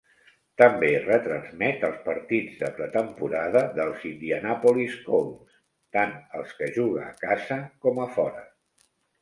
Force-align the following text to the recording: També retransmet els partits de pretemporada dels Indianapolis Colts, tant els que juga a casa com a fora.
També 0.59 0.87
retransmet 1.01 1.83
els 1.89 1.99
partits 2.07 2.55
de 2.63 2.69
pretemporada 2.79 3.63
dels 3.77 4.07
Indianapolis 4.13 4.97
Colts, 5.11 5.61
tant 5.99 6.19
els 6.41 6.57
que 6.63 6.73
juga 6.81 7.07
a 7.11 7.15
casa 7.29 7.63
com 7.87 8.03
a 8.09 8.13
fora. 8.19 8.47